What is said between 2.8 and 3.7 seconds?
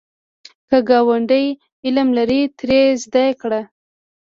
زده کړه